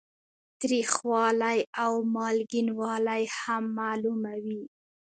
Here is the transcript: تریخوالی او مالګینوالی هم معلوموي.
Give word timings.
تریخوالی 0.61 1.59
او 1.83 1.93
مالګینوالی 2.15 3.23
هم 3.39 3.63
معلوموي. 3.77 4.63